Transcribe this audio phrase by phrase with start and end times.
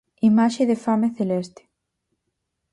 [0.29, 1.63] Imaxe de 'Fame Celeste'.